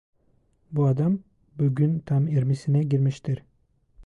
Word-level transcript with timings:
Bu 0.71 0.85
adam, 0.85 1.19
bugün 1.57 1.99
tam 1.99 2.27
yirmisine 2.27 2.83
girmiştir… 2.83 3.41